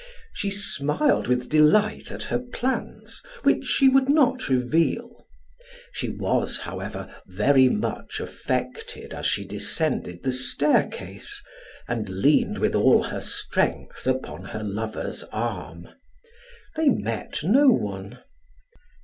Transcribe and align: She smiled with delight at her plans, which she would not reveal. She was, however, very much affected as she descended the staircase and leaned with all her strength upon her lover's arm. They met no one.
She 0.33 0.49
smiled 0.49 1.27
with 1.27 1.47
delight 1.47 2.11
at 2.11 2.23
her 2.23 2.39
plans, 2.39 3.21
which 3.43 3.63
she 3.63 3.87
would 3.87 4.09
not 4.09 4.49
reveal. 4.49 5.27
She 5.93 6.09
was, 6.09 6.57
however, 6.57 7.07
very 7.27 7.69
much 7.69 8.19
affected 8.19 9.13
as 9.13 9.27
she 9.27 9.45
descended 9.45 10.23
the 10.23 10.31
staircase 10.31 11.43
and 11.87 12.09
leaned 12.09 12.57
with 12.57 12.73
all 12.73 13.03
her 13.03 13.21
strength 13.21 14.07
upon 14.07 14.45
her 14.45 14.63
lover's 14.63 15.23
arm. 15.25 15.89
They 16.75 16.89
met 16.89 17.41
no 17.43 17.67
one. 17.67 18.17